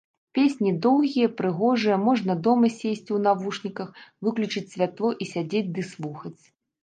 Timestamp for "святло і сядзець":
4.75-5.65